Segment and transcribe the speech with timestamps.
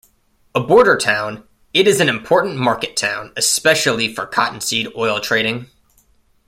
[0.55, 1.43] A border town,
[1.75, 5.69] it is an important market town, especially for cottonseed oil trading.